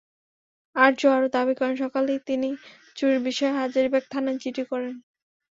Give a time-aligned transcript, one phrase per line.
[0.75, 2.49] আরজু আরও দাবি করেন, সকালেই তিনি
[2.97, 4.93] চুরির বিষয়ে হাজারীবাগ থানায় জিডি করেন।